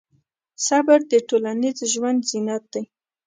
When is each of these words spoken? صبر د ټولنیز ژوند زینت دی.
صبر 0.67 0.99
د 1.11 1.13
ټولنیز 1.29 1.77
ژوند 1.93 2.19
زینت 2.29 2.63
دی. 2.73 2.83